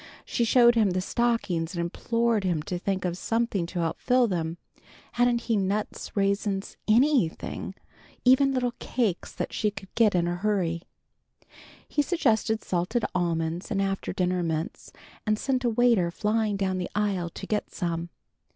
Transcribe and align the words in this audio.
She 0.25 0.43
showed 0.45 0.73
him 0.73 0.89
the 0.89 0.99
stockings 0.99 1.75
and 1.75 1.81
implored 1.81 2.43
him 2.43 2.63
to 2.63 2.79
think 2.79 3.05
of 3.05 3.15
something 3.19 3.67
to 3.67 3.81
help 3.81 3.99
fill 3.99 4.25
them. 4.25 4.57
Hadn't 5.11 5.41
he 5.41 5.55
nuts, 5.55 6.17
raisins, 6.17 6.75
anything, 6.87 7.75
even 8.25 8.51
little 8.51 8.73
cakes, 8.79 9.31
that 9.33 9.53
she 9.53 9.69
could 9.69 9.93
get 9.93 10.15
in 10.15 10.27
a 10.27 10.37
hurry? 10.37 10.81
He 11.87 12.01
suggested 12.01 12.63
salted 12.63 13.05
almonds 13.13 13.69
and 13.69 13.79
after 13.79 14.11
dinner 14.11 14.41
mints, 14.41 14.91
and 15.27 15.37
sent 15.37 15.63
a 15.63 15.69
waiter 15.69 16.09
flying 16.09 16.57
down 16.57 16.79
the 16.79 16.89
aisle 16.95 17.29
to 17.29 17.45
get 17.45 17.71
some. 17.71 18.09